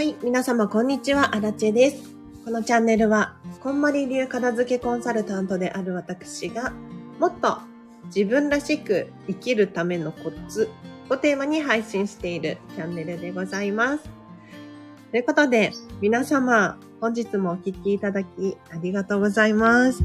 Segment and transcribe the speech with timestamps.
[0.00, 2.16] はい、皆様こんにちは、アラチェです。
[2.46, 6.72] このチャンネルは、こんまり流片付けコンサルタントである私が、
[7.18, 7.58] もっと
[8.06, 10.70] 自分らしく生きるためのコツ
[11.10, 14.08] をテーマに配信しているチャンネルでございます。
[15.10, 20.02] ということで、皆様、本日もお聴きいただきありがとうございます。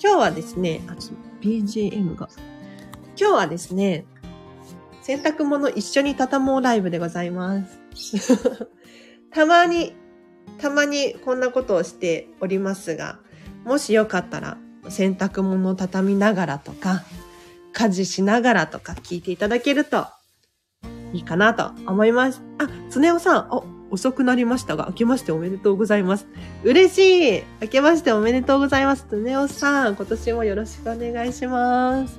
[0.00, 2.28] 今日はですね、あ、ちょ BGM が。
[3.18, 4.04] 今日はですね、
[5.02, 8.70] 洗濯物一緒に畳もうライブでございます。
[9.32, 9.94] たまに、
[10.58, 13.18] たまにこんなことをしておりますが、
[13.64, 14.58] もしよかったら
[14.88, 17.02] 洗濯物を畳みながらとか、
[17.72, 20.06] 家事しながらとか聞いていただけると
[21.12, 22.42] いいかなと思います。
[22.58, 26.26] あ、つねおさん、お、遅くなりましたが、明けましておめでとうございます。
[26.64, 29.06] 嬉しい明けましておめでとうございます。
[29.08, 32.18] つねおさん、今年もよろしくお願いします。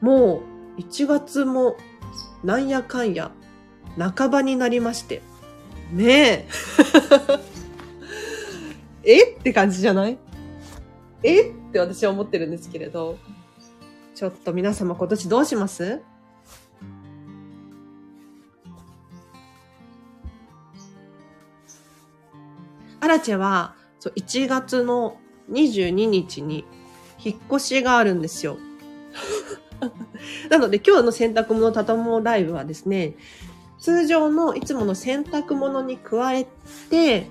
[0.00, 0.42] も
[0.76, 1.76] う、1月も、
[2.44, 3.30] なんやかんや、
[3.98, 5.22] 半ばになりまして。
[5.92, 6.48] ねえ。
[9.04, 9.24] え？
[9.34, 10.18] って感じじゃない？
[11.22, 11.50] え？
[11.50, 13.18] って私は思ってるんですけれど。
[14.14, 16.00] ちょっと皆様今年どうします？
[23.00, 25.16] アラチェは、そう、1月の
[25.50, 26.64] 22日に
[27.22, 28.58] 引っ越しがあるんですよ。
[30.50, 33.14] なので今日の洗濯物畳もうライブはですね、
[33.78, 36.46] 通常のいつもの洗濯物に加え
[36.88, 37.26] て、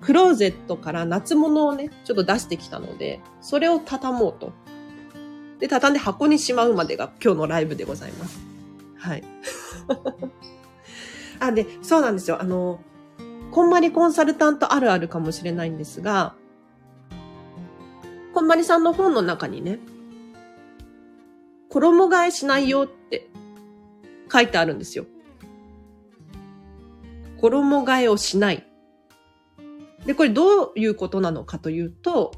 [0.00, 4.52] クローゼットから夏物をね、ちょっと出してきたので、それを畳もうと。
[5.58, 8.40] で、畳んで箱にしまうまでが今日のライブでございます。
[8.98, 9.24] はい。
[11.40, 12.40] あ、で、そうなんですよ。
[12.40, 12.80] あの、
[13.50, 16.34] こんまりコンサルタントあるあるかもしれないんですが、
[18.34, 19.78] こんまりさんの本の中にね、
[21.76, 23.28] 衣替えしないよって
[24.32, 25.04] 書いてあるんですよ。
[27.38, 28.66] 衣替えをしない。
[30.06, 32.32] で、これどういうことなのかというと、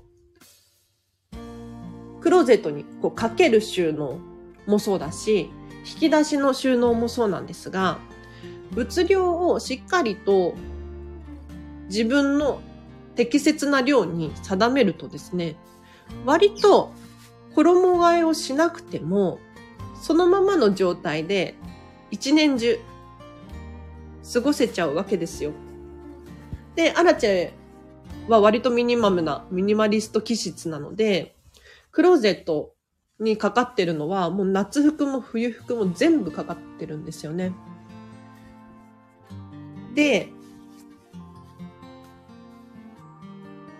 [2.20, 4.18] クローゼットにこうかける収納
[4.66, 5.50] もそうだし、
[5.86, 7.98] 引き出しの収納もそうなんですが、
[8.72, 10.54] 物量をしっかりと
[11.84, 12.60] 自分の
[13.14, 15.54] 適切な量に定めるとですね、
[16.26, 16.92] 割と
[17.64, 19.40] 衣替えをしなくても、
[20.00, 21.54] そのままの状態で
[22.10, 22.78] 一年中
[24.32, 25.52] 過ごせちゃうわけですよ。
[26.76, 27.50] で、アラチェ
[28.28, 31.34] は割とミニマムな、ミニマリスト気質なので、
[31.90, 32.74] クローゼット
[33.18, 37.52] にかかってるのは、もう夏服も冬服も全部かかってるんですよね。
[39.94, 40.28] で、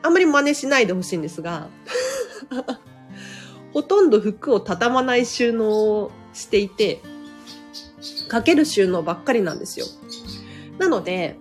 [0.03, 1.69] あんまり真似しないでほしいんですが、
[3.73, 5.71] ほとんど服を畳まない収納
[6.01, 7.01] をしていて、
[8.29, 9.87] かける収納ばっかりなんですよ。
[10.79, 11.37] なので、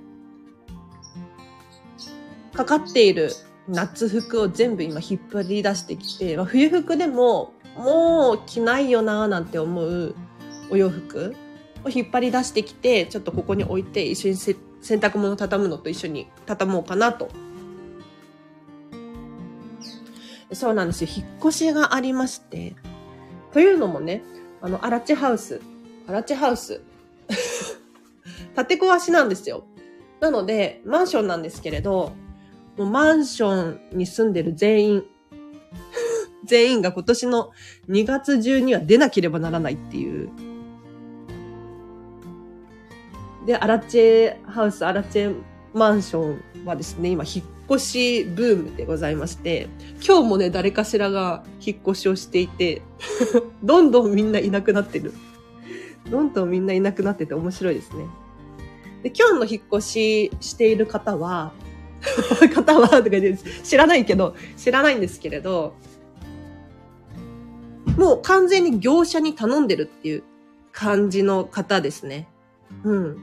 [2.53, 3.31] かかっている
[3.67, 10.15] 夏服を全部今引っ張り出してきて、まあ冬服でももう着ないよなーなんて思う
[10.71, 11.35] お洋服
[11.83, 14.55] を引っ張り出してきて、ちょっとここに置いて一緒に洗
[14.99, 17.29] 濯物畳むのと一緒に畳もうかなと。
[20.51, 21.09] そうなんですよ。
[21.13, 22.75] 引っ越しがありまして。
[23.51, 24.23] というのもね、
[24.61, 25.61] あの、アラチハウス。
[26.07, 26.81] アラチハウス。
[28.55, 29.65] 建て壊しなんですよ。
[30.19, 32.13] なので、マンションなんですけれど、
[32.77, 35.03] もうマンションに住んでる全員、
[36.45, 37.51] 全員が今年の
[37.89, 40.29] 2月中には出なければならないっていう。
[43.45, 45.35] で、アラチェハウス、アラチェ
[45.73, 49.67] マンションはですね、今、引っ越しブームでございまして、
[50.05, 52.81] 今日もね、誰かしらが引っ越しをしていて、
[53.63, 55.13] どんどんみんないなくなってる。
[56.09, 58.05] どんどんみんないなくなってて面白いですね。
[59.03, 61.51] で、今日の引っ越ししている方は、
[62.53, 65.73] 方はとか言って知らないけど、知らないんですけれど、
[67.97, 70.23] もう完全に業者に頼んでるっていう
[70.71, 72.27] 感じの方ですね。
[72.83, 73.17] うん。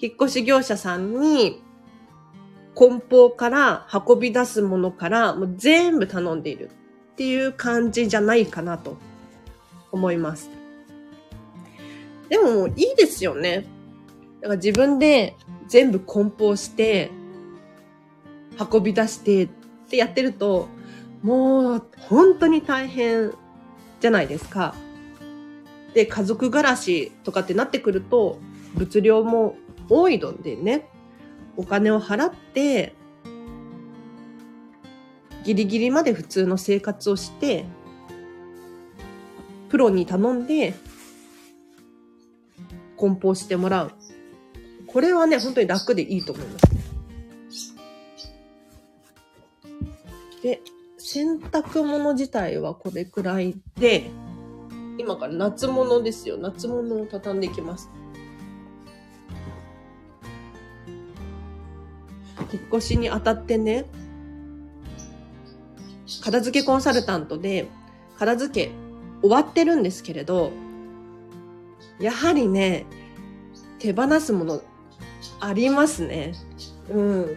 [0.00, 1.62] 引っ越し業者さんに、
[2.78, 6.70] 梱包から運び出すものからもう全部頼んでいる
[7.12, 8.96] っていう感じじゃないかなと
[9.90, 10.48] 思います。
[12.28, 13.66] でもいいですよね。
[14.40, 15.34] だから自分で
[15.66, 17.10] 全部梱包して、
[18.72, 19.48] 運び出してっ
[19.90, 20.68] てやってると、
[21.24, 23.32] もう本当に大変
[23.98, 24.76] じゃないですか。
[25.94, 28.38] で、家族暮らしとかってなってくると、
[28.74, 29.56] 物量も
[29.88, 30.88] 多いのでね、
[31.58, 32.94] お金を払って、
[35.42, 37.64] ギリギリまで普通の生活をして、
[39.68, 40.74] プロに頼んで、
[42.96, 43.92] 梱包してもらう。
[44.86, 46.58] これはね、本当に楽でいいと思いま
[47.50, 47.80] すね。
[50.42, 50.62] で、
[50.96, 54.10] 洗濯物自体はこれくらいで、
[54.96, 56.36] 今から夏物ですよ。
[56.38, 57.90] 夏物を畳んでいきます。
[62.52, 63.86] 引っ越しにあたってね、
[66.22, 67.68] 片付けコンサルタントで、
[68.18, 68.72] 片付け
[69.20, 70.52] 終わってるんですけれど、
[72.00, 72.86] やはりね、
[73.78, 74.62] 手放すもの
[75.40, 76.34] ありますね。
[76.90, 77.36] うん。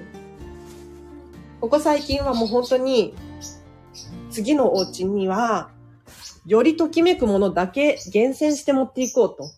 [1.59, 3.13] ここ最近はもう本当に、
[4.29, 5.71] 次のお家には、
[6.45, 9.51] よりときめくものだけ厳選して持っていこうと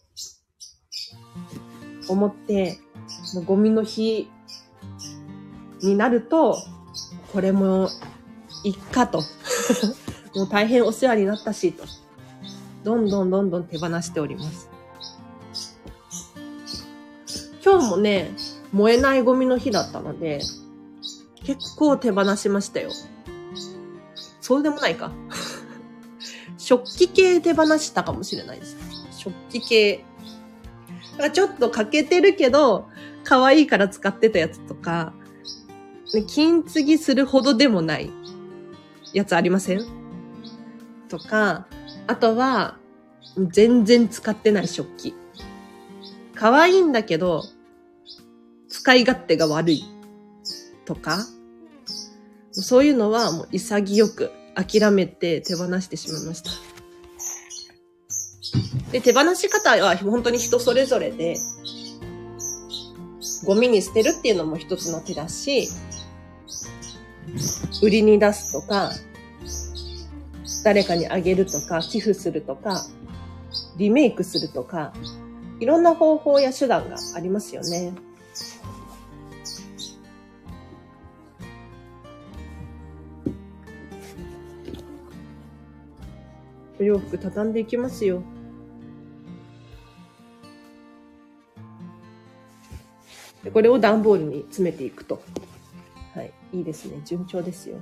[2.12, 2.78] 思って、
[3.46, 4.30] ゴミの日
[5.84, 6.58] になると、
[7.32, 7.90] これも
[8.64, 9.22] いっかと。
[10.36, 11.84] もう大変お世話になったし、と。
[12.84, 14.70] どんどんどんどん手放しております。
[17.64, 18.32] 今日もね、
[18.72, 20.42] 燃えないゴミの日だったので、
[21.44, 22.90] 結構手放しましたよ。
[24.42, 25.12] そうでもないか。
[26.58, 28.78] 食器系手放したかもしれないです。
[29.18, 30.06] 食器系。
[31.12, 32.88] だからちょっと欠けてるけど、
[33.24, 35.14] 可愛いから使ってたやつとか、
[36.22, 38.12] 金継ぎするほどでもない
[39.14, 39.86] やつありません？
[41.10, 41.66] とか、
[42.06, 42.78] あとは、
[43.38, 45.16] 全然使ってない食器。
[46.36, 47.44] 可愛いんだけど、
[48.70, 49.86] 使い勝手が悪い。
[50.86, 51.26] とか、
[52.52, 56.52] そういうのはもう潔く諦めて手放してしまいました。
[58.92, 61.36] で、手放し方は本当に人それぞれで、
[63.46, 65.68] ゴミに捨てるっていうのも一つの手だし、
[67.82, 68.92] 売りに出すとか、
[70.64, 72.86] 誰かにあげるとか、寄付するとか、
[73.78, 74.94] リメイクするとか、
[75.60, 77.94] いろんな方法や手段がありますよね。
[86.80, 88.24] お洋服畳んでいきますよ。
[93.54, 95.22] これを段ボールに詰めていくと。
[96.54, 97.02] いいですね。
[97.04, 97.78] 順調ですよ。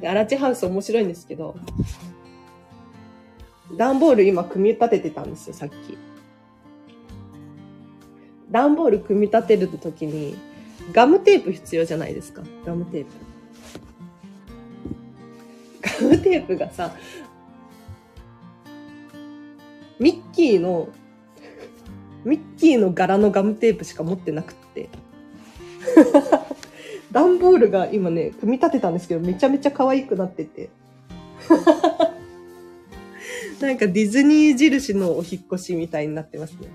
[0.00, 1.54] で、アラチハウス面白いんですけど、
[3.76, 5.98] 段ボール今組み立ててたんですよ、さっき。
[8.50, 10.36] 段ボール組み立てるときに、
[10.92, 12.42] ガムテープ必要じゃないですか。
[12.64, 13.10] ガムテープ。
[16.02, 16.94] ガムテープがさ、
[19.98, 20.88] ミッキーの、
[22.24, 24.88] ミッキーの柄のガムテープしか持ってなくって。
[27.12, 30.70] 段ボールが今ね、組み立てたんですけど、めちゃめちゃ可愛くなってて。
[33.60, 36.68] なんかディズニー印のお引っ越しみたいになってますね。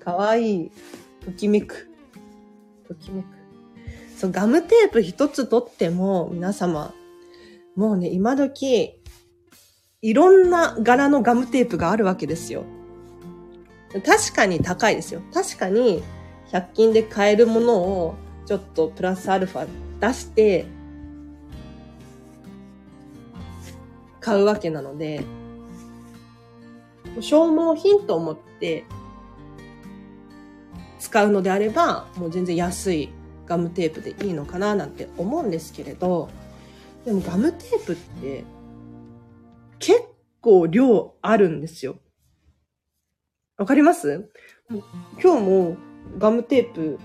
[0.00, 0.70] 可愛い。
[1.24, 1.90] ときめく。
[2.86, 3.26] ときめく。
[4.16, 6.94] そう、ガムテープ一つ取っても、皆様、
[7.76, 8.94] もうね、今時、
[10.02, 12.64] いろんな柄のガムテープがあるわけですよ。
[14.04, 15.22] 確かに高いですよ。
[15.32, 16.02] 確かに、
[16.50, 18.14] 100均で買えるものを、
[18.48, 19.68] ちょっとプラスアルファ
[20.00, 20.64] 出して、
[24.20, 25.22] 買うわけなので、
[27.20, 28.86] 消耗品と思って
[30.98, 33.10] 使うのであれば、もう全然安い
[33.44, 36.30] ガムテープでいいのかななんて思うんですけれど、
[37.04, 38.44] でもガムテープって
[39.78, 40.00] 結
[40.40, 41.98] 構量あるんですよ。
[43.58, 44.30] わかります？
[45.22, 45.76] 今日も
[46.16, 46.98] ガムテープ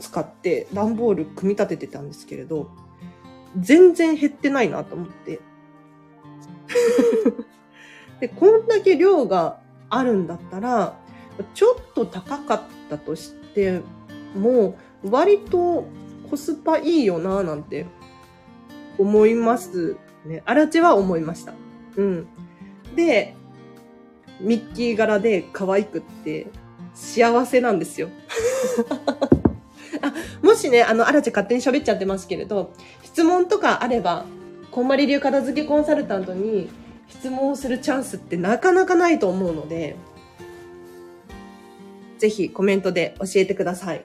[0.00, 2.70] 使って段ボール組み立ててたんですけれど、
[3.58, 5.40] 全然減ってないなと思って。
[8.20, 10.96] で、こんだけ量があるんだったら、
[11.54, 13.80] ちょっと高かったとして
[14.34, 15.86] も、割と
[16.28, 17.86] コスパいいよななんて
[18.98, 20.42] 思いますね。
[20.44, 21.54] あらちは思いました。
[21.96, 22.26] うん。
[22.94, 23.34] で、
[24.40, 26.46] ミッキー柄で可愛くって
[26.94, 28.08] 幸せなんですよ。
[30.02, 34.24] あもしね、あの、あらち勝手に喋っちゃってますけれど、質問とかあれば、
[34.70, 36.70] こんまり流片付けコンサルタントに
[37.08, 39.96] 質問をするチャンスってなかなかないと思うので、
[42.18, 44.04] ぜひコメントで教えてください。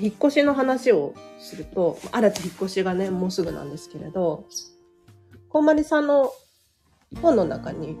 [0.00, 4.46] 引っ越しの話をすると、新た引っ越しがね、もうすぐなんですけれど、
[5.48, 6.32] こんまりさんの
[7.20, 7.98] 本の中に、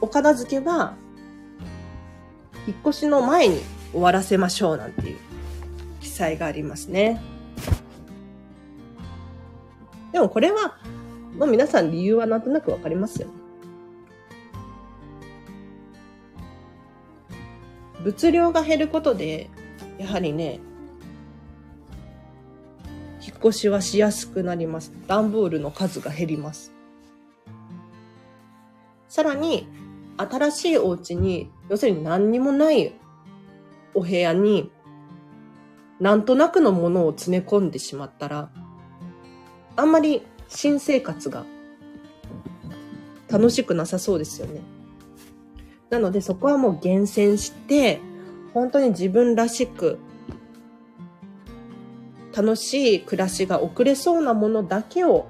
[0.00, 0.94] お片付けは、
[2.66, 3.60] 引っ越しの前に
[3.92, 5.18] 終わらせましょうなんていう
[6.00, 7.20] 記載がありますね。
[10.12, 10.78] でもこれは、
[11.36, 13.28] まあ皆さん理由はなんとなくわかりますよ。
[18.02, 19.50] 物量が減ることで、
[19.98, 20.60] やはりね、
[23.20, 24.92] 引っ越しはしやすくなります。
[25.06, 26.72] 段ボールの数が減ります。
[29.08, 29.68] さらに、
[30.20, 32.94] 新しいお家に、要するに何にもない
[33.94, 34.70] お部屋に、
[35.98, 38.50] なんとなくのものを詰め込んでしまったら、
[39.76, 41.44] あんまり新生活が
[43.30, 44.60] 楽しくなさそうですよね。
[45.88, 48.00] なのでそこはもう厳選して、
[48.52, 49.98] 本当に自分らしく、
[52.36, 55.28] 楽しい暮らしが送れそうなものだけを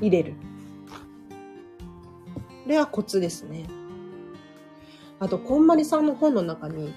[0.00, 0.34] 入れる。
[2.70, 3.66] これはコツですね。
[5.18, 6.94] あと、こんまりさんの本の中に、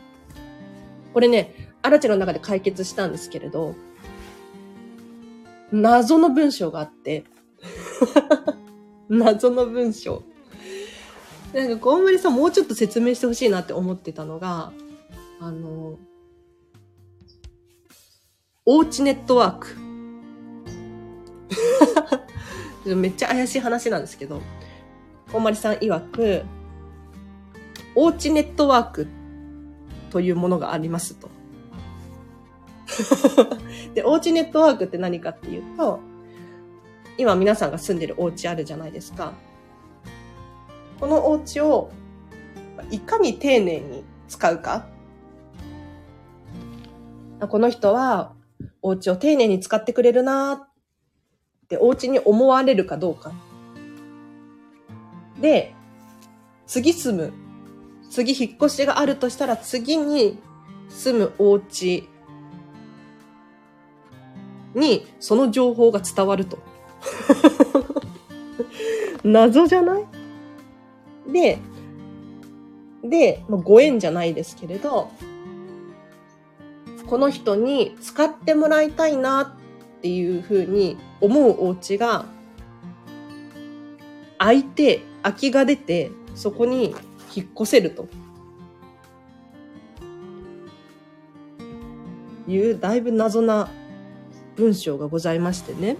[1.15, 3.73] これね、アラチェの中で解決したんですけれど、
[5.71, 7.23] 謎の文章があって、
[9.09, 10.21] 謎の文章。
[11.55, 14.71] なんか、こんまりさんもうちょっと説明してほしいなって思ってたのが、
[15.39, 15.97] あの、
[18.67, 19.75] おうちネットワーク。
[22.95, 24.39] めっちゃ怪しい話なんですけど、
[25.33, 26.43] こんまりさん曰く、
[27.95, 29.07] おうちネットワーク
[30.11, 31.27] というものがありますと。
[33.95, 36.01] で、おうちネットワークって何かっていうと、
[37.17, 39.33] 今皆さんが住んでるお家あるじゃないですか。
[40.99, 41.89] このお家を
[42.91, 44.85] いかに丁寧に使うか。
[47.49, 48.33] この人は
[48.83, 50.69] お家を丁寧に使ってくれるなっ
[51.69, 53.31] てお家に思われるかどうか。
[55.43, 55.75] で、
[56.65, 57.33] 次住む。
[58.09, 60.39] 次引っ越しがあるとしたら次に
[60.87, 62.07] 住むお家
[64.75, 66.59] にその情報が伝わると。
[69.23, 70.05] 謎じゃない？
[71.31, 71.59] で、
[73.03, 75.11] で、まあ、ご縁じゃないですけれど、
[77.07, 82.25] この人に使ってもらいたいなっていうふうに思うお家が
[84.37, 86.95] 空いて、空きが出て、そこに
[87.35, 88.07] 引っ越せると。
[92.47, 93.69] いうだいぶ謎な
[94.57, 95.97] 文章がございましてね。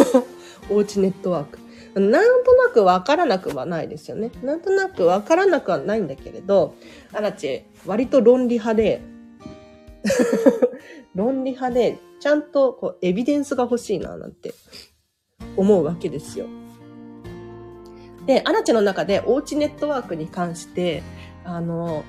[0.70, 1.58] おうちネットワーク。
[2.00, 4.30] なんとなくわからなくはないですよね。
[4.42, 6.74] なんとなくわからなくはないんだけれど、
[7.12, 9.02] アラチェ、割と論理派で、
[11.14, 14.54] 論理派で、ちゃんとこうエビデンスが欲しいな、なんて
[15.56, 16.46] 思うわけですよ。
[18.26, 21.02] で、アラチェの中でおうちネットワークに関して、
[21.44, 22.04] あの、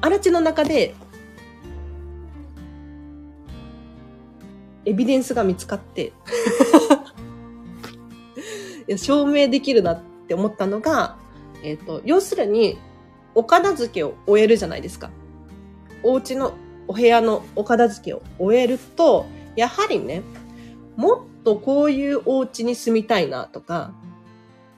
[0.00, 0.94] アラチェの中で、
[4.84, 6.10] エビデンスが見つかって
[8.88, 11.16] いや証明できるなって思ったのが、
[11.62, 12.78] えっ、ー、と、要するに、
[13.34, 15.10] お片付けを終えるじゃないですか。
[16.02, 16.54] お家の、
[16.88, 20.22] お部屋のお片付けを終えると、やはりね、
[20.96, 23.92] もっとこういうお家に住みたいなとか、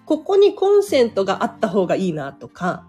[0.07, 2.87] ここにコンセントがあった方がいいなとか、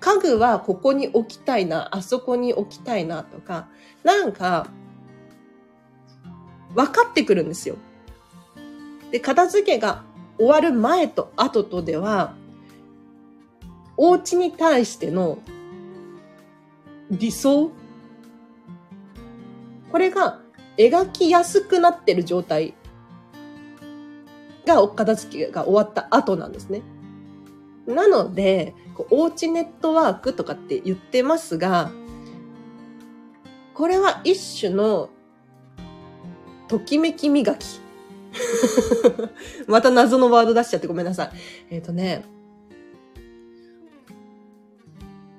[0.00, 3.68] 家具はここに置きたいな、あそこに置きたいなとか、
[4.04, 4.68] なんか、
[6.74, 7.76] 分かってくるんですよ。
[9.10, 10.04] で、片付けが
[10.38, 12.34] 終わる前と後とでは、
[13.96, 15.38] お家に対しての
[17.10, 17.72] 理想
[19.90, 20.40] これが
[20.76, 22.74] 描きやすくなってる状態
[24.68, 26.82] がお片付けが終わった後なんですね。
[27.86, 28.74] なので、
[29.10, 31.90] おうちネットワークとかって言ってますが、
[33.74, 35.08] これは一種の
[36.68, 37.80] ときめき磨き。
[39.66, 41.30] また謎のワード出しちゃってごめんなさい。
[41.70, 42.24] えっ、ー、とね、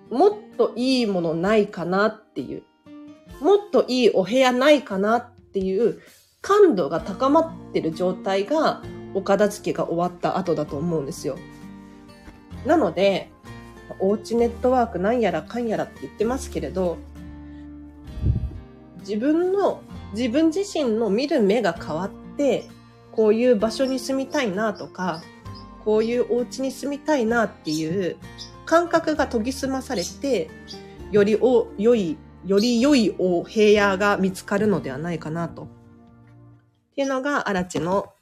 [0.09, 2.63] もっといいものないかなっていう、
[3.41, 5.99] もっといいお部屋ないかなっていう
[6.41, 8.81] 感度が高まってる状態が
[9.13, 11.37] お片付けが終わった後だと思うんですよ。
[12.65, 13.31] なので、
[13.99, 16.97] おうちネットワークなんやらかんやらって言ってますけれど、
[18.99, 19.81] 自分の、
[20.13, 22.65] 自分自身の見る目が変わって、
[23.11, 25.21] こういう場所に住みたいなとか、
[25.83, 28.17] こういうお家に住みたいなっていう
[28.65, 30.49] 感覚が研ぎ澄まされて、
[31.11, 35.63] よりお、良い、より良いお部屋が見つかるのではないかなと。
[35.63, 35.67] っ
[36.95, 38.13] ていうのが、アラチの、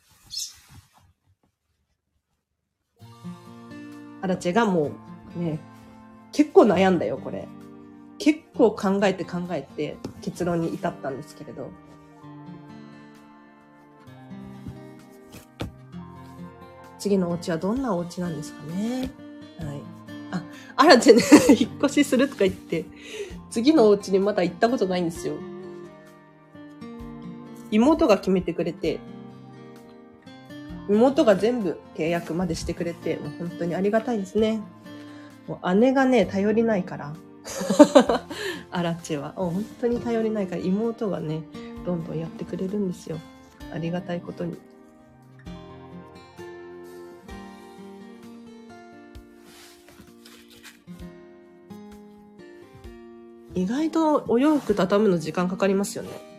[4.21, 4.91] アラチェがも
[5.36, 5.59] うね、
[6.31, 7.47] 結構悩んだよ、これ。
[8.19, 11.69] 結構考えて考えて結論に至ったんですけれど。
[17.00, 19.12] 次のお家はどんなお家なんですかね。
[19.59, 19.81] はい。
[20.31, 20.43] あ、
[20.75, 21.21] アラチェね
[21.57, 22.86] 引っ越しするとか言って、
[23.50, 25.36] 次のお家にまだ行ったことないんですよ。
[27.69, 29.00] 妹が決めてくれて、
[30.89, 34.62] 妹が全部契約までしてくれて、もう本当にありがたいですね。
[35.48, 37.13] もう姉がね、頼りないから。
[38.72, 39.34] アラチェは。
[39.36, 41.41] 本当に頼りないから、妹がね、
[41.86, 43.17] どんどんやってくれるんですよ。
[43.74, 44.58] ありがたいことに。
[53.58, 56.37] 意外とお洋服畳むの時間かかりますよね。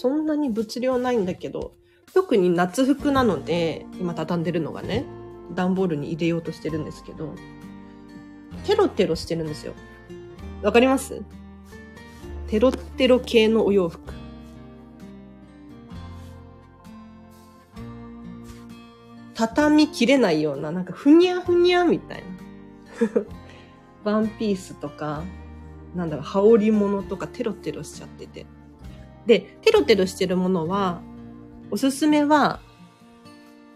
[0.00, 1.74] そんなに物量ないんだけど、
[2.14, 5.04] 特に夏服なので、今畳んでるのがね、
[5.54, 7.34] 段ボールに入れようとしてるんですけど、
[8.64, 9.74] テロテロしてるんですよ。
[10.62, 11.20] わかります？
[12.48, 14.00] テロテロ系のお洋服。
[19.34, 22.22] 畳みきれないような、なんかふにゃふにゃみたい
[24.04, 24.12] な。
[24.12, 25.24] ワンピースとか、
[25.94, 28.46] なんだろう、羽織物とかテロテロしちゃってて。
[29.26, 31.00] で、テロテロしてるものは、
[31.70, 32.60] おすすめは、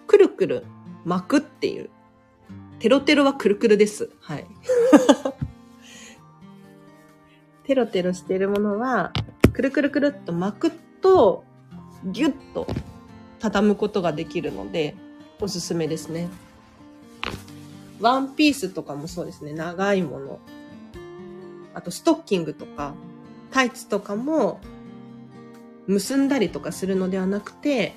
[0.07, 0.65] くるくる
[1.05, 1.91] 巻くっていう。
[2.79, 4.11] テロテロはくるくるです。
[4.21, 4.47] はい。
[7.65, 9.13] テロテロしてるものは、
[9.53, 11.45] くるくるくるっと巻くと、
[12.05, 12.67] ギュッと
[13.39, 14.97] 畳むことができるので、
[15.41, 16.29] おすすめですね。
[18.01, 19.53] ワンピースとかもそうですね。
[19.53, 20.41] 長いもの。
[21.75, 22.95] あと、ストッキングとか、
[23.51, 24.61] タイツとかも、
[25.87, 27.95] 結んだりとかするのではなくて、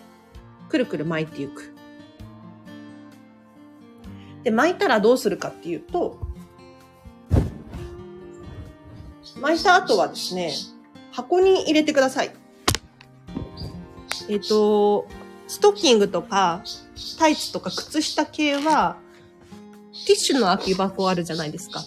[0.70, 1.74] くるくる巻いていく。
[4.44, 6.20] で、巻いたらどうするかっていうと、
[9.42, 10.52] 巻いた後はですね、
[11.12, 12.32] 箱に入れてください。
[14.30, 15.08] えっ、ー、と、
[15.48, 16.64] ストッキングとか、
[17.18, 18.98] タイツとか靴下系は、
[20.06, 21.82] ティッシュの空き箱あるじゃないですか。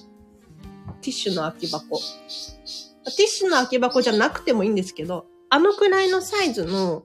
[1.01, 1.99] ティッシュの空き箱。
[1.99, 7.05] ティッシュの空き箱じゃなくてもいいんですけど、あのくらいのサイズの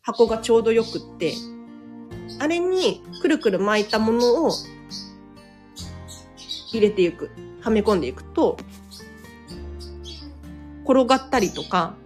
[0.00, 1.34] 箱がちょうどよくって、
[2.38, 4.50] あれにくるくる巻いたものを
[6.72, 7.30] 入れていく。
[7.60, 8.56] はめ込んでいくと、
[10.84, 11.96] 転がったりとか、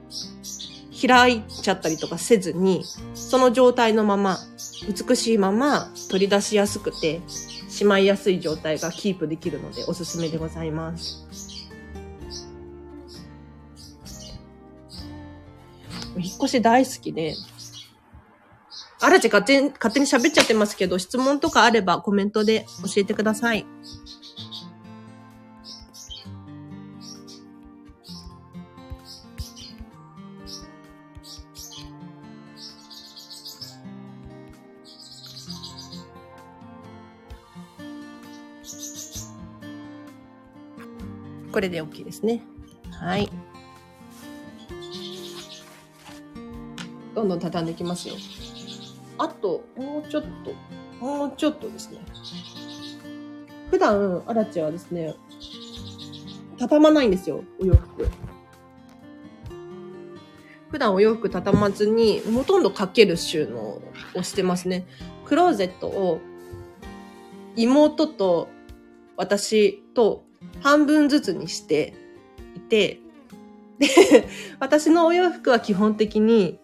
[1.06, 2.82] 開いちゃったりとかせずに、
[3.14, 4.38] その状態のまま、
[4.88, 7.20] 美しいまま取り出しやすくて、
[7.68, 11.29] しまいやすい状態がキープできるのでおすすめでございます。
[16.22, 17.34] 引っ越し大好きで、
[19.00, 23.66] あらち勝手に、勝手に喋っちゃってますけど、質問とかあればコメントで教えてください。
[41.52, 42.42] これで OK ですね。
[42.90, 43.28] はい。
[47.14, 48.14] どんどん畳んでいきますよ。
[49.18, 51.98] あと、もうちょっと、もうちょっとですね。
[53.70, 55.14] 普段、アラチはですね、
[56.58, 58.08] 畳まないんですよ、お洋服。
[60.70, 63.82] 普段お洋服畳まずに、ほとんどかける収納
[64.14, 64.86] をしてますね。
[65.24, 66.20] クローゼットを
[67.56, 68.48] 妹と
[69.16, 70.24] 私と
[70.60, 71.94] 半分ずつにして
[72.54, 73.00] いて、
[73.78, 73.88] で、
[74.60, 76.59] 私のお洋服は基本的に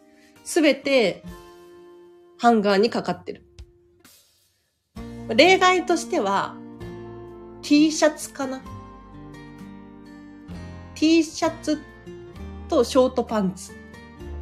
[0.46, 1.24] すべて
[2.38, 3.42] ハンガーにかかってる。
[5.34, 6.54] 例外としては
[7.62, 8.62] T シャツかな
[10.94, 11.82] ?T シャツ
[12.68, 13.72] とショートパンツ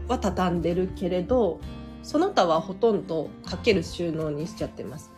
[0.06, 1.58] は畳んでるけれど、
[2.02, 5.10] その他はほとんどかける収納にしちゃってます。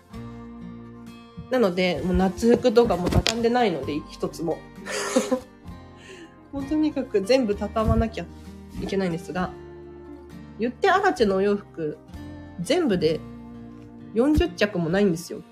[1.50, 4.58] なので、もう夏服とかも畳んでないので、一つも。
[6.52, 8.24] もうとにかく全部畳まなきゃ
[8.80, 9.50] いけないんですが、
[10.58, 11.98] 言ってアラチェのお洋服、
[12.60, 13.20] 全部で
[14.14, 15.42] 40着もないんですよ。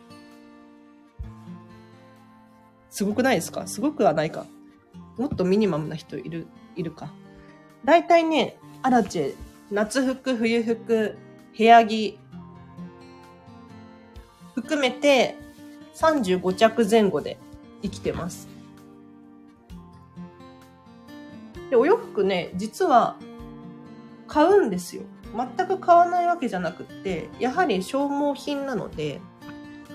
[2.90, 3.66] すごくないですか？
[3.66, 4.46] すごくはないか。
[5.18, 7.12] もっとミニマムな人いる、いるか。
[7.84, 9.34] だいたいね、アラチェ、
[9.70, 11.16] 夏服、冬服、
[11.56, 12.18] 部屋着、
[14.54, 15.36] 含めて
[15.96, 17.38] 35着前後で
[17.82, 18.48] 生きてます。
[21.70, 23.16] で、お洋服ね、実は
[24.26, 25.02] 買うんですよ。
[25.34, 29.20] 全く買わないわけじゃなくって、やはり消耗品なので、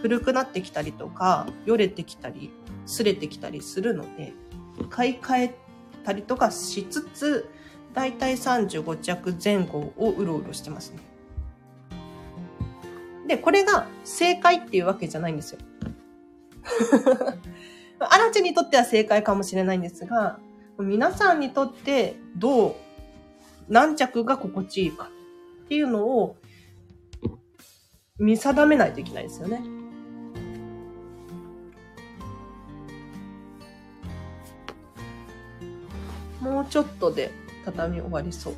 [0.02, 2.52] 古くなってきたりとか、よれてきたり、
[2.86, 4.34] 擦れてきたりするので、
[4.90, 5.56] 買い替え
[6.04, 7.50] たりとかしつつ、
[7.94, 11.00] だいたい35着前後をうろうろしてますね。
[13.28, 15.60] で、これが正解っていうわけじゃないんですよ。
[18.00, 20.40] アラチにとっては正解かもしれないんですが、
[20.78, 22.76] 皆さんにとってどう、
[23.70, 25.10] 何着が心地いいか
[25.66, 26.36] っていうのを
[28.18, 29.62] 見定めないといけないですよね。
[36.42, 37.32] もうちょっとで
[37.66, 38.56] 畳終わりそう。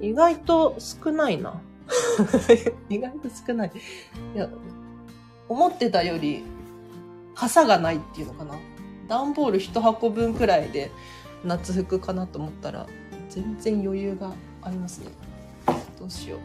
[0.00, 1.60] 意外と少ないな。
[2.88, 3.72] 意外と少ない。
[4.34, 4.48] いや、
[5.48, 6.42] 思ってたより、
[7.34, 8.54] 傘がないっていうのかな。
[9.08, 10.90] 段ボール一箱分くらいで
[11.44, 12.86] 夏服かなと思ったら、
[13.28, 14.32] 全然余裕が
[14.66, 15.06] ありますね。
[15.98, 16.40] どうしよう。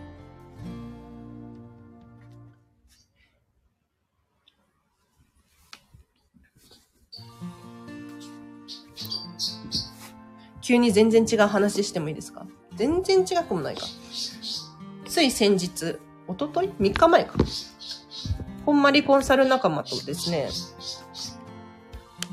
[10.61, 12.45] 急に全然違う話してもいいですか？
[12.75, 13.81] 全然違くもないか。
[15.07, 17.33] つい先日、おととい ?3 日前か。
[18.65, 20.49] こんまりコンサル仲間とですね、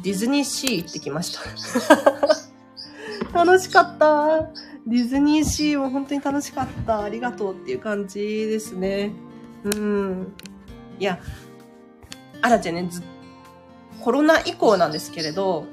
[0.03, 1.40] ディズニーシー行ってきました。
[3.33, 4.51] 楽しかった。
[4.88, 7.03] ディズニーシーも本当に楽しかった。
[7.03, 9.12] ありがとうっていう感じですね。
[9.64, 10.33] うん。
[10.98, 11.20] いや、
[12.40, 13.03] あらちゃんね、ず、
[14.01, 15.66] コロナ以降なんですけれど、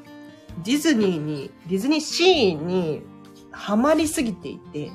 [0.66, 3.04] ディズニーに、ディズニーシーに
[3.52, 4.92] ハマりすぎていて、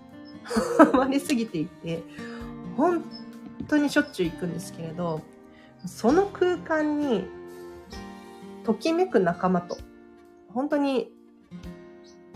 [0.78, 2.02] ハマりすぎていて、
[2.74, 3.04] 本
[3.68, 5.20] 当にしょっちゅう行くんですけれど、
[5.84, 7.26] その空間に、
[8.64, 9.76] ときめく仲間と、
[10.54, 11.12] 本当に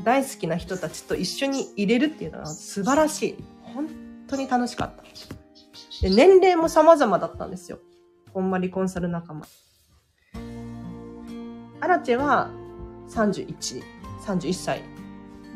[0.04, 3.44] 大好きな人たちと一緒に入れるっていうのは素晴らしい。
[3.62, 3.88] 本
[4.26, 5.02] 当に楽しかった。
[6.02, 7.78] で年齢も様々だったんですよ。
[8.32, 9.46] こんまりコンサル仲間。
[11.80, 12.50] アラチェは
[13.08, 13.82] 31、
[14.24, 14.82] 31歳。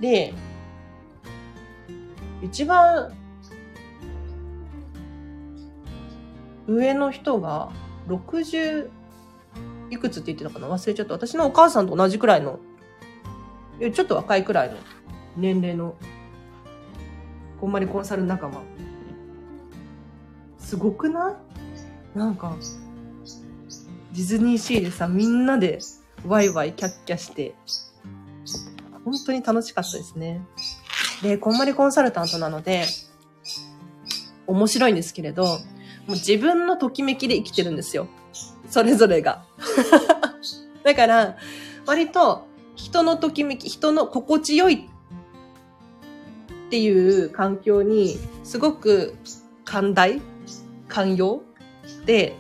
[0.00, 0.34] で、
[2.42, 3.12] 一番
[6.66, 7.70] 上の人が
[8.08, 8.90] 60
[9.90, 10.68] いくつって言ってたかな？
[10.68, 11.14] 忘れちゃった。
[11.14, 12.60] 私のお母さんと同じくらいの、
[13.78, 14.76] ちょっと若いくらいの
[15.36, 15.96] 年齢の、
[17.60, 18.62] こんまりコンサル仲間。
[20.58, 21.36] すごくな
[22.14, 22.18] い？
[22.18, 22.56] なんか、
[24.12, 25.78] ディズニーシーでさ、みんなで
[26.26, 27.54] ワイワイキャッキャして、
[29.04, 30.40] 本当に楽しかったですね。
[31.22, 32.84] で、こんまりコンサルタントなので、
[34.46, 35.58] 面白いんですけれど、も
[36.08, 38.08] う自分のときめきで生きてるんですよ。
[38.70, 39.44] それぞれが。
[40.82, 41.36] だから、
[41.84, 44.88] 割と人のときめき、人の心地よい
[46.66, 49.16] っていう環境にすごく
[49.64, 50.20] 寛大
[50.88, 51.42] 寛容
[52.04, 52.36] で、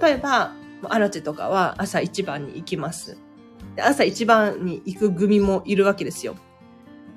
[0.00, 0.52] 例えば、
[0.84, 3.18] アラチェとかは朝一番に行きます。
[3.78, 6.36] 朝一番に行く組もいるわけですよ。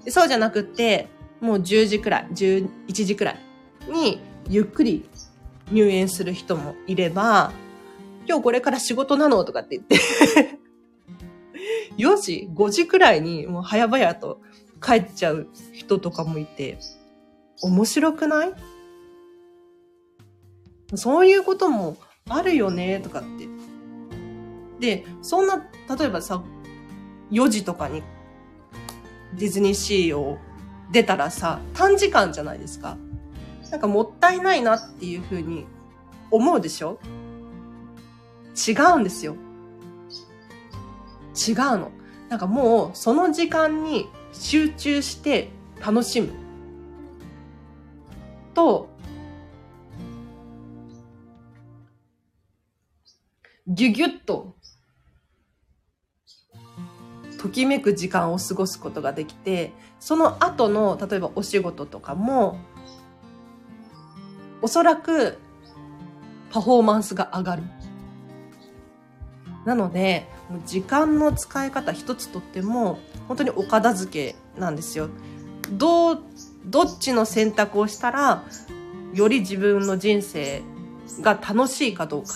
[0.04, 1.08] でそうじゃなくって、
[1.40, 3.40] もう10時くらい、11時くらい
[3.90, 5.10] にゆっくり
[5.72, 7.52] 入園する人もいれば、
[8.28, 10.60] 今日これから仕事なのとかって言って
[11.98, 14.42] 4時、5時くらいにもう早々と
[14.82, 16.78] 帰っちゃう人とかもいて、
[17.62, 18.54] 面白くない？
[20.96, 21.98] そういうことも
[22.30, 23.48] あるよね、とかって。
[24.80, 25.58] で、そんな、
[25.98, 26.44] 例えばさ、
[27.32, 28.04] 4時とかに
[29.36, 30.38] ディズニーシーを
[30.92, 32.98] 出たらさ、短時間じゃないですか。
[33.72, 35.66] なんかもったいないなっていうふうに
[36.30, 37.00] 思うでしょ？
[38.56, 39.36] 違うんですよ。
[41.36, 41.92] 違うの。
[42.30, 46.30] なんかもうその時間に集中して楽しむ。
[48.54, 48.90] と、
[53.68, 54.56] ぎゅぎゅっと、
[57.40, 62.58] ときめく時間を過ごすことができて、その後の、例えばお仕事とかも、
[64.62, 65.38] おそらく
[66.52, 67.64] パフォーマンスが上がる。
[69.66, 70.30] なので、
[70.66, 75.10] 時間の使い方一つとっても、本当にお片付けなんですよ。
[75.72, 76.24] どう、
[76.66, 78.44] どっちの選択をしたら、
[79.14, 80.62] より自分の人生
[81.22, 82.30] が楽しいかどうか。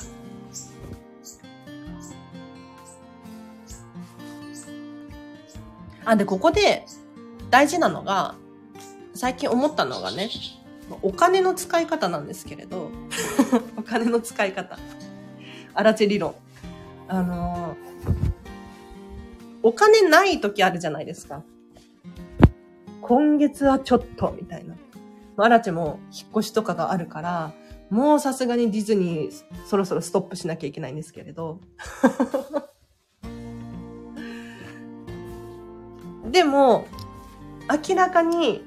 [6.06, 6.86] あ、で、ここで
[7.50, 8.36] 大事なのが、
[9.14, 10.30] 最近思ったのがね、
[11.02, 12.92] お金の使い方なんですけれど、
[13.76, 14.78] お金の使い方。
[15.74, 16.36] アラチェ理論。
[17.10, 17.87] あのー、
[19.64, 21.44] お金ない時あるじゃないですか。
[23.02, 24.76] 今月はちょっと、みたいな。
[25.38, 27.54] アラチも引っ越しとかがあるから、
[27.90, 29.32] もうさすがにディズニー
[29.66, 31.60] そろそろストップしなきゃいけないんですけれど。
[36.32, 36.86] でも、
[37.90, 38.64] 明らかに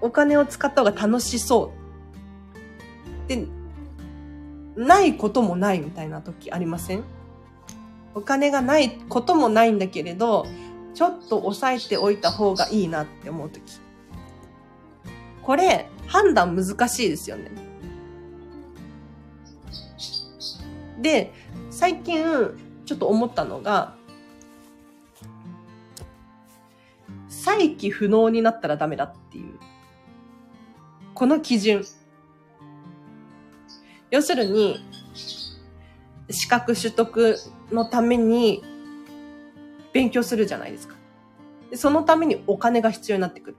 [0.00, 1.72] お金を使った方が楽しそ
[3.26, 3.46] うで、
[4.76, 7.04] ないこともないみたいな時ありません？
[8.16, 10.46] お金がないこともないんだけれど、
[10.94, 13.60] ちょっと抑えておいた方がいいなって思う時。
[15.42, 17.50] これ、判断難しいですよね。
[20.98, 21.34] で、
[21.68, 22.24] 最近、
[22.86, 23.94] ちょっと思ったのが、
[27.28, 29.58] 再起不能になったらダメだっていう。
[31.12, 31.84] この基準。
[34.10, 34.80] 要するに、
[36.30, 37.36] 資格取得
[37.70, 38.62] のために
[39.92, 40.94] 勉強するじゃないですか。
[41.70, 43.56] でそのためにお金が必要になってくる。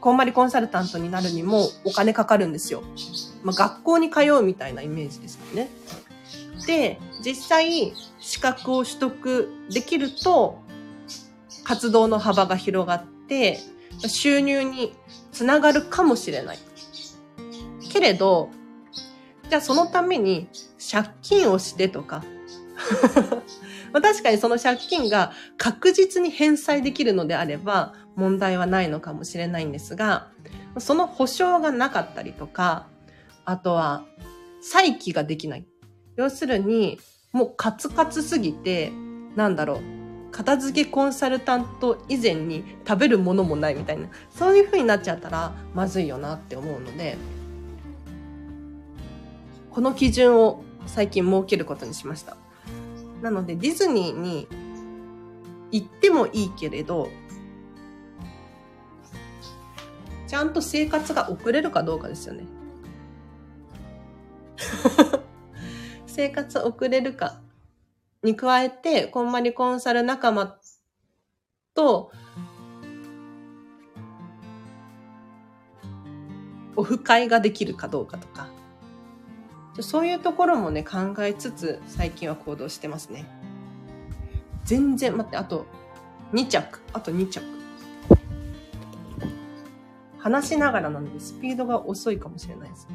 [0.00, 2.82] こんまりコンサルタントになるにもお金かかるんですよ。
[3.44, 5.68] まあ、学校に通うみたいなイメージですよね。
[6.66, 10.58] で、実際資格を取得できると
[11.64, 13.58] 活動の幅が広がって
[14.06, 14.92] 収入に
[15.30, 16.58] つながるかもしれない。
[17.88, 18.50] けれど、
[19.48, 20.48] じゃあそのために
[20.92, 22.22] 借金をしてとか
[23.92, 30.28] まあ確かにその借金が確実に返済できるのであれば問題はないのかもしれないんですが、
[30.78, 32.86] その保証がなかったりとか、
[33.44, 34.04] あとは
[34.60, 35.66] 再起ができない。
[36.16, 36.98] 要するに、
[37.32, 38.92] もうカツカツすぎて、
[39.34, 47.16] なんだろう、片付けコンサルタント以前に食べるものもないみたいな、そういう風になっちゃったらまずいよなって思うので、
[49.70, 52.36] この基準を最近設けることにしました。
[53.22, 54.48] なのでディズニーに
[55.70, 57.08] 行ってもいいけれど、
[60.26, 62.44] ちゃんと生活が送れるかどうかですよね。
[66.06, 67.40] 生活送れるか
[68.22, 70.58] に加えて、こんまりコンサル仲間
[71.74, 72.12] と、
[76.76, 78.48] オフ会ができるかどうかとか、
[79.80, 83.24] そういうところもね、考えつつ、最近は行動してますね。
[84.64, 85.66] 全然、待って、あと
[86.32, 86.80] 2着。
[86.92, 87.42] あと2着。
[90.18, 92.86] 話しながらなので、スピードが遅いかもしれないです。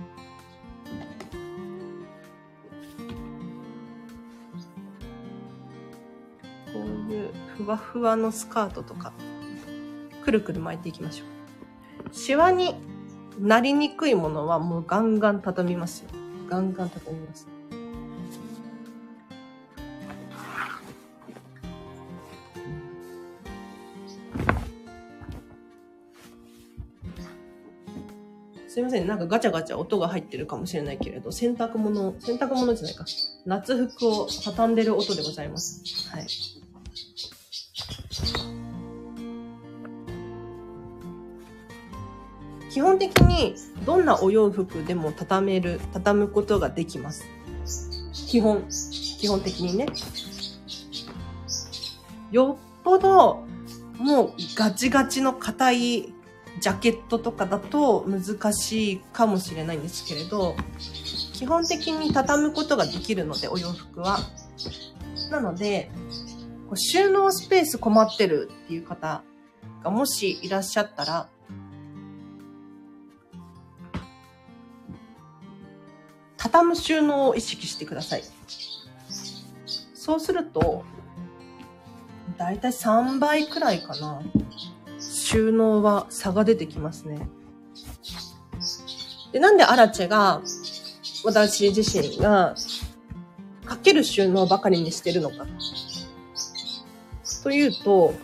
[6.72, 6.76] こう
[7.12, 9.14] いうふわふわのスカートとか、
[10.24, 12.14] くるくる巻いていきましょう。
[12.14, 12.76] シワに
[13.40, 16.10] なりにくいものはもうガンガン畳みますよ。
[16.48, 17.48] ガンガン畳みます。
[28.68, 29.08] すいません。
[29.08, 33.06] なんかガチャガチャ音が入ってるかもしれないけれど、洗濯物、洗濯物じゃないか。
[33.46, 35.82] 夏服を畳んでる音でございます。
[36.12, 36.28] はい。
[42.78, 43.56] 基本的に
[43.88, 47.26] どんなお洋服でも畳める、畳むことができます。
[48.14, 49.88] 基本、基本的にね。
[52.32, 53.44] よっぽど、
[53.98, 56.14] もうガチガチの硬い
[56.62, 60.56] ジャケットとかだと難しいかもしれないんですけれど、
[61.34, 64.20] 基本的に畳むことができるので、お洋服は。
[65.32, 65.90] なので、
[66.76, 69.24] 収納スペース困ってるっていう方
[69.84, 71.28] がもしいらっしゃったら、
[76.58, 78.24] 畳む収納を意識してください。
[79.94, 80.84] そうすると、
[82.36, 84.24] だいたい3倍くらいかな。
[85.00, 87.30] 収納は差が出てきますね。
[89.32, 90.42] で、なんでアラチェが、
[91.24, 92.56] 私自身が、
[93.66, 95.46] かける収納ばかりにしてるのか。
[97.44, 98.16] というと、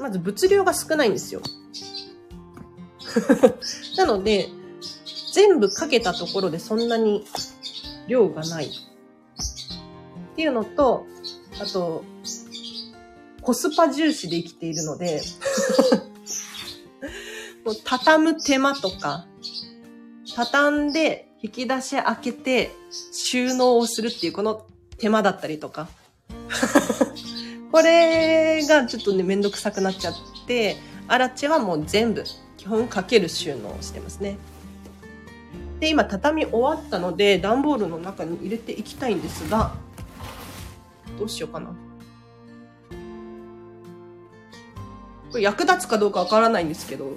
[0.00, 1.42] まず物量が少ないんですよ。
[3.96, 4.48] なので、
[5.32, 7.24] 全部かけたところでそんなに
[8.06, 8.66] 量がない。
[8.66, 11.06] っていうのと、
[11.60, 12.04] あと、
[13.40, 15.20] コスパ重視で生きているので
[17.84, 19.26] 畳む手間とか、
[20.36, 22.70] 畳んで引き出し開けて
[23.12, 24.64] 収納をするっていうこの
[24.98, 25.88] 手間だったりとか。
[27.72, 30.14] これがちょっとね、めんどくさくなっちゃっ
[30.46, 30.76] て、
[31.08, 32.22] アラチェはもう全部
[32.58, 34.36] 基本かける収納をしてますね。
[35.82, 39.74] で、今畳み終わったので、段ボールの中に入れていきたいんですが、
[41.18, 41.74] どうしようかな。
[45.32, 47.16] これ役立つかどうかわからないんですけど、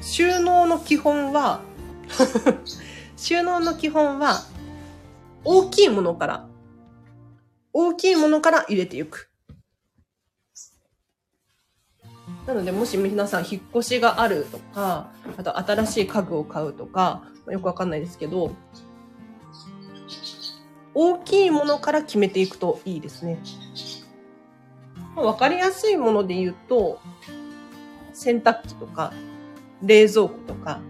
[0.00, 1.60] 収納の基本は
[3.16, 4.42] 収納の基本は、
[5.44, 6.48] 大きいものから、
[7.72, 9.29] 大きいものから入れていく。
[12.50, 18.50] なので、もし皆さん引っ越しがあるとか、あと新しい家具を買うとか、よくわかんないですけど、
[20.92, 23.38] 大きいものから決めていくといいですね。
[25.14, 26.98] わかりやすいもので言うと、
[28.12, 29.12] 洗濯機とか、
[29.82, 30.80] 冷蔵庫とか、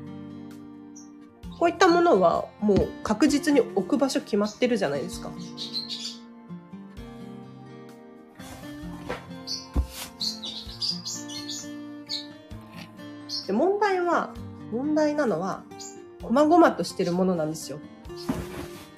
[1.59, 5.31] こういったものはもう確実に置く場所決まってるじゃないですか。
[13.51, 14.33] で問題は、
[14.71, 15.65] 問題なのは、
[16.23, 17.81] 細々としてるものなんですよ。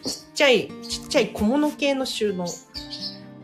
[0.04, 2.44] ちっちゃい、ちっちゃい小物系の収納。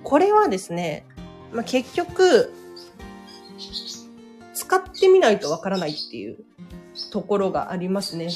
[0.05, 1.07] これはですね、
[1.51, 2.53] まあ、結局、
[4.53, 6.45] 使ってみないとわからないっていう
[7.11, 8.29] ところがありますね。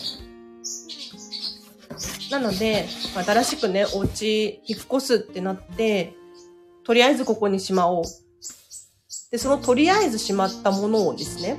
[2.31, 6.15] なので、新しくね、お家引っ越すってなって、
[6.85, 8.05] とりあえずここにしまおう。
[9.31, 11.59] で、そのとりあえずしまったものをですね、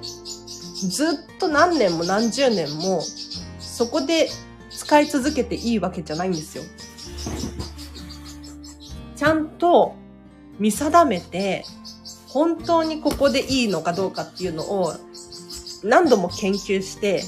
[0.90, 3.02] ずっと何年も何十年も、
[3.60, 4.30] そこで
[4.70, 6.64] 使い続けていいわけじゃないんですよ。
[9.16, 9.96] ちゃんと
[10.60, 11.66] 見定めて、
[12.28, 14.94] 本当にここでいいのかどうかっていうのを
[15.84, 17.24] 何度も研究して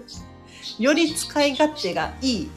[0.78, 2.50] より使い勝手がいい、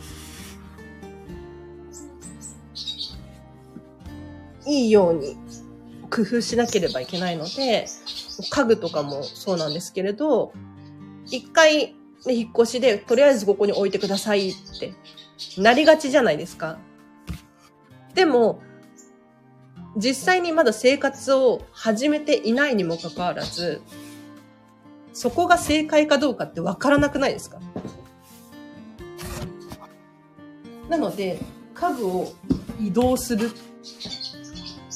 [4.68, 5.38] いいように
[6.10, 7.88] 工夫しなければいけないので、
[8.50, 10.54] 家具とかもそうなんですけれど、
[11.26, 14.94] 一回、ね、引っ越しで、とりあえずここに置いてくださいって
[15.58, 16.78] なりがちじゃないですか。
[18.14, 18.62] でも、
[19.96, 23.82] 実際にまだ生活を始めていないにもかかわらず、
[25.14, 27.60] そこが正解かどうかってわからなくないですか？
[30.90, 31.40] なので、
[31.74, 32.32] 家具を
[32.80, 33.52] 移動する、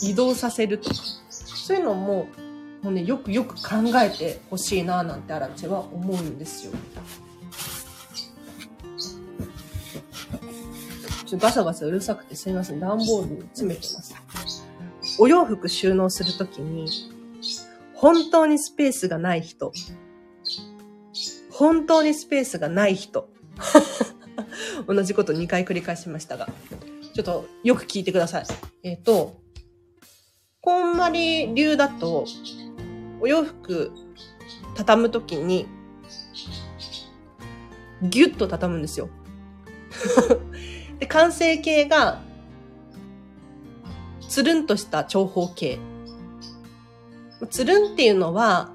[0.01, 0.95] 移動させるとか、
[1.29, 2.27] そういうのも、
[2.83, 6.73] もうね、よくよく考えてほしいななんてアラチェは思うんですよ。
[11.25, 12.81] ちょガサガサうるさくてすみません。
[12.81, 14.13] 段ボールに詰めてます。
[15.17, 16.87] お洋服収納するときに、
[17.93, 19.71] 本当にスペースがない人。
[21.49, 23.29] 本当にスペースがない人。
[24.87, 26.49] 同じこと2回繰り返しましたが。
[27.13, 28.45] ちょっとよく聞いてください。
[28.83, 29.39] えっ、ー、と、
[30.59, 32.25] こんまり流だと、
[33.23, 33.93] お洋服
[34.75, 35.65] 畳むときに、
[38.01, 39.07] ギュッと畳むんですよ。
[40.99, 42.19] で、完成形が、
[44.27, 45.79] つるんとした長方形。
[47.49, 48.73] つるんっていうのは、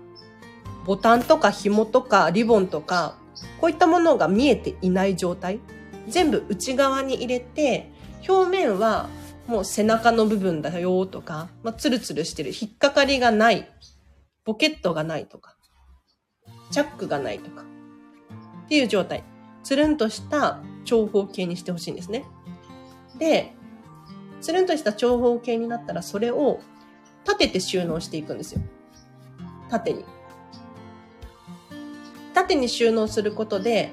[0.86, 3.18] ボタンとか紐とかリボンとか、
[3.60, 5.60] こういったものが見えていない状態。
[6.08, 7.92] 全部内側に入れて、
[8.26, 9.10] 表面は
[9.46, 13.68] もう背中の部分だよとか、まあ、ツルツルしてる、引っかかりがない、
[14.48, 15.56] ポケットがないとか、
[16.70, 17.66] チャックがないとか、
[18.64, 19.22] っていう状態。
[19.62, 22.24] つるんとした長方形にしてほしいんですね。
[23.18, 23.52] で、
[24.40, 26.60] つるんとした長方形になったら、それを
[27.26, 28.62] 立てて収納していくんですよ。
[29.68, 30.02] 縦に。
[32.32, 33.92] 縦に収納することで、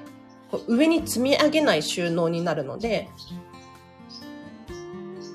[0.50, 3.10] こう上に積み上げない収納になるので、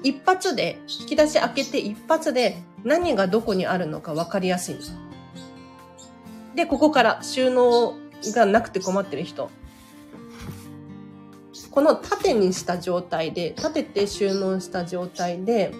[0.03, 5.10] 一発で、引き出し開けて一発で何がどこにあるのか分かりやすいんです。
[6.55, 7.95] で、ここから収納
[8.35, 9.51] がなくて困ってる人。
[11.71, 15.73] この縦にした状態で、立てて収納した状態で、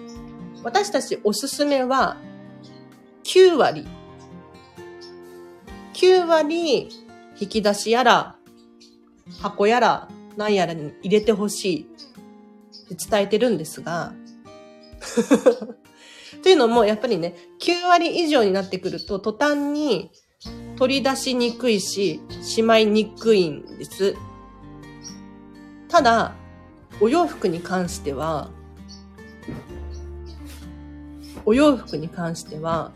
[0.63, 2.17] 私たちおすすめは
[3.23, 3.87] 9割。
[5.93, 6.89] 9割
[7.39, 8.35] 引き出しやら
[9.39, 11.87] 箱やら何やらに入れてほしい
[13.09, 14.13] 伝えてるんですが、
[16.43, 20.11] というのもやっぱりね、9割以上になってくると途端に
[20.77, 24.15] 取り出しにくいし、しまいにくいんです。
[25.87, 26.33] ただ、
[26.99, 28.49] お洋服に関しては、
[31.45, 32.91] お洋服に関しては、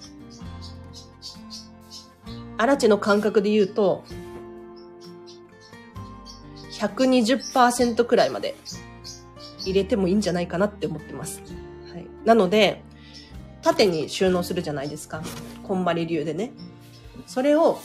[2.58, 4.04] アラチェの感覚で言うと、
[6.72, 8.56] 120%くらいまで
[9.62, 11.41] 入れてもいいんじゃないかなって思ってます。
[11.91, 12.08] はい。
[12.26, 12.84] なので、
[13.62, 15.24] 縦に収納するじゃないですか。
[15.64, 16.52] こんまり流でね。
[17.26, 17.80] それを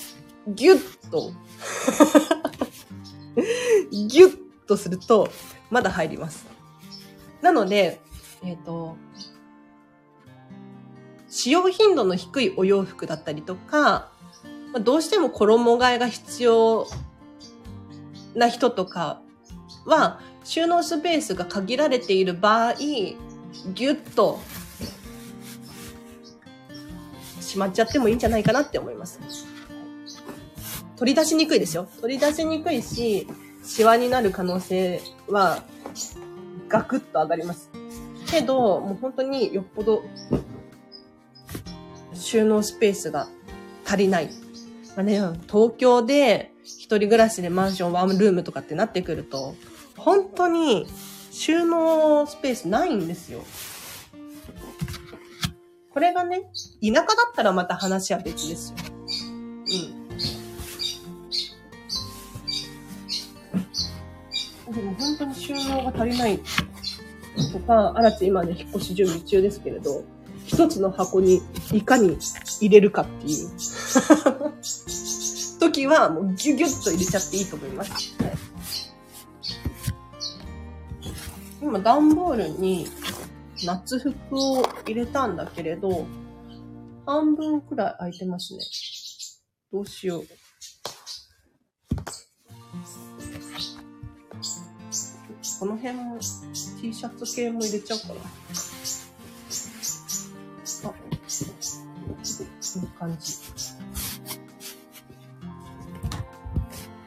[0.49, 1.33] ギュッと
[3.91, 5.29] ギュッとすると、
[5.71, 6.47] まだ入ります。
[7.43, 8.01] なので、
[8.43, 8.97] えっ、ー、と、
[11.29, 14.11] 使用頻度の低いお洋服だったりとか、
[14.83, 16.87] どうしても衣替えが必要
[18.35, 19.21] な人とか
[19.87, 24.41] は、収納スペースが限られている場合、ぎゅっと
[27.51, 29.19] しまっちゃってもいいんじゃないかなって思います。
[30.97, 31.89] 取り出しにくいですよ。
[32.01, 33.27] 取り出しにくいし、
[33.65, 35.65] シワになる可能性は、
[36.69, 37.71] ガクッと上がります。
[38.31, 40.05] けど、もう本当によっぽど、
[42.15, 43.29] 収納スペースが
[43.85, 44.31] 足りない。
[44.95, 45.21] まあね、
[45.51, 49.55] 東京で一人暮らしでマンションワンルームとかってなってくると、
[49.97, 50.87] 本当に
[51.33, 53.43] 収納スペースないんですよ。
[55.93, 56.43] これがね、
[56.81, 58.77] 田舎だったらまた話は別ですよ。
[64.69, 64.75] うん。
[64.75, 66.39] でも本当に収納が足りない
[67.53, 70.05] とか、あらち今ね、引っ越し準備中ですけれど、
[70.47, 72.17] 一つの箱にいかに
[72.61, 73.51] 入れるかっていう
[75.59, 78.15] 時はもうギュギュッと入れちゃっていいと思います。
[78.19, 78.33] はい、
[81.63, 82.87] 今段ボールに
[83.65, 86.07] 夏服を入れたんだけれど、
[87.07, 88.61] 半分くらい空いてますね。
[89.73, 90.27] どうしよう。
[95.59, 98.21] この辺も T シャツ系も入れちゃおうかな。
[98.23, 101.39] あ、い
[102.87, 103.35] い感じ。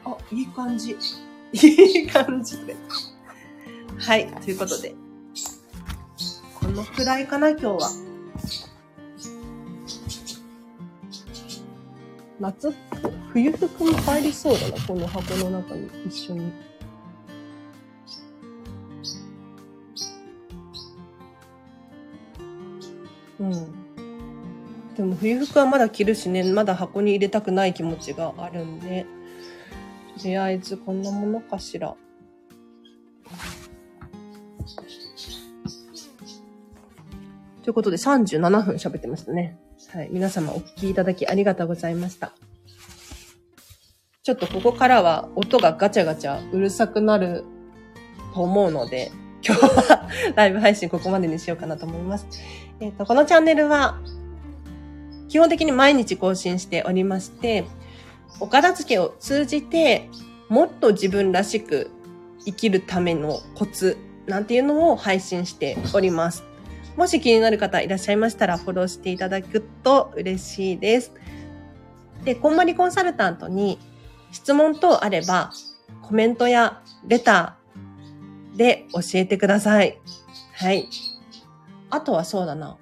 [0.04, 0.96] あ、いい感じ。
[1.52, 2.76] いい感じで。
[3.98, 5.03] はい、ということで。
[6.74, 7.90] のくらいかな、今日は。
[12.40, 12.74] 夏
[13.32, 16.52] 冬服も入りそうだな、この箱の中に一緒に。
[23.38, 23.50] うん。
[24.96, 29.06] でも冬服はまだ着るしね、まだ箱に入れたくない気持ちがあるんで、
[30.20, 31.94] とりあえずこんなものかしら。
[37.64, 39.58] ということで37分喋ってましたね。
[39.90, 40.08] はい。
[40.12, 42.32] 皆様お聞きいただきありがとうございました。
[44.22, 47.42] ちょっとここからは音がガチャガチャうるさくなる
[48.34, 49.10] と思うので、
[49.42, 52.26] 今日は ライブ配信ここまでにしようかなと思います。
[52.80, 53.98] えっ、と、このチャンネルは
[55.30, 57.64] 基本的に毎日更新しておりまして、
[58.40, 60.10] お片付けを通じて
[60.50, 61.90] もっと自分らしく
[62.44, 63.96] 生きるためのコツ
[64.26, 66.44] なんていうのを配信しております。
[66.96, 71.12] もし気になる方いらっしゃいましたらフォローしていただくと嬉しいです。
[72.24, 73.78] で、こんまりコンサルタントに
[74.32, 75.50] 質問等あれば
[76.02, 79.98] コメントやレターで教えてください。
[80.54, 80.88] はい。
[81.90, 82.76] あとはそうだな。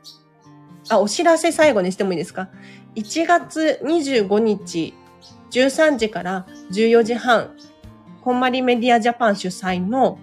[0.88, 2.50] あ、お知らせ最後にしてもいいですか
[2.96, 4.94] ?1 月25日
[5.50, 7.56] 13時から14時半、
[8.22, 10.18] こんまりメディアジャパン主催の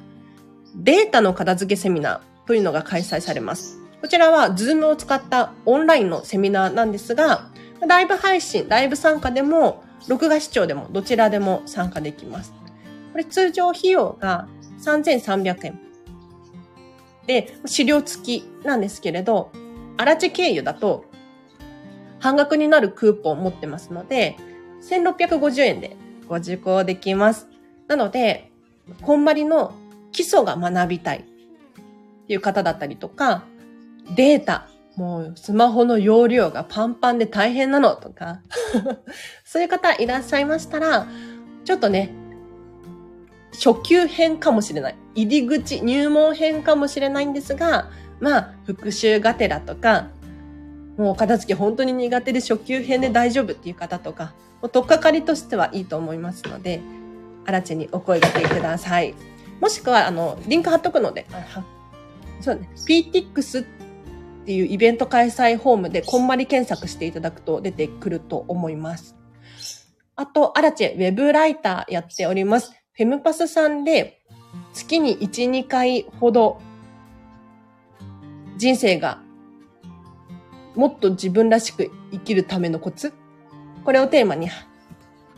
[0.75, 3.78] データの片付けセミナーというのが開催されます。
[4.01, 7.49] こちらは Zoom を使ったオンラインのセミナーなんですが、
[7.85, 12.53] ライブ配信、ライブ参加でも、録画視聴でもどちらでも参加できます。
[13.11, 14.47] これ通常費用が
[14.79, 15.79] 3300円。
[17.27, 19.51] で、資料付きなんですけれど、
[19.97, 21.05] アラチ経由だと
[22.19, 24.37] 半額になるクーポンを持ってますので、
[24.81, 25.95] 1650円で
[26.27, 27.47] ご受講できます。
[27.87, 28.51] なので、
[29.01, 29.73] こんまりの
[30.11, 31.21] 基礎が学びたいっ
[32.27, 33.43] ていう方だったりとか、
[34.15, 38.41] データ、もうスマホの容量がパンパンで大変なのとか、
[39.45, 41.07] そういう方いらっしゃいましたら、
[41.63, 42.11] ちょっとね、
[43.53, 44.95] 初級編かもしれない。
[45.15, 47.89] 入り口、入門編かもしれないんですが、
[48.19, 50.07] まあ、復習がてらとか、
[50.97, 56.81] もう片付け本当に苦手で初級編で大丈夫っていう方とか、もう取っかかりとしてはいいと思いますので、
[57.45, 59.15] あらちにお声掛けください。
[59.61, 61.63] もしくは、あの、リンク貼っとくので、あ
[62.41, 63.65] そうね、PTX っ
[64.41, 69.15] っていうイベント開催ホームでこんまり検索していただくと出てくると思います。
[70.15, 72.71] あと、アラチェウェブライターやっております。
[72.93, 74.21] フェムパスさんで
[74.73, 76.59] 月に1、2回ほど
[78.57, 79.21] 人生が
[80.75, 83.13] もっと自分らしく生きるためのコツ
[83.85, 84.49] これをテーマにウ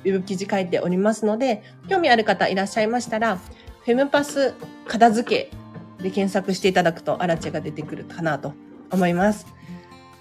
[0.07, 4.53] ェブ記事書いておりますので、興味ある方いらっしゃいましたら、フェムパス
[4.87, 8.53] 片付けで検索していただくとアラチェが出てくるかなと
[8.91, 9.45] 思います。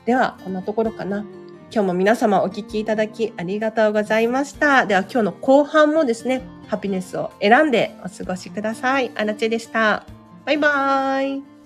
[0.04, 1.24] では、こんなところかな。
[1.72, 4.86] 今日も皆様お聞きいただきありがとうございました。
[4.86, 9.12] では今日の後半もですね、ハピネスを選んでお過ごしください。
[9.14, 10.04] アラチェでした。
[10.44, 11.59] バイバーイ。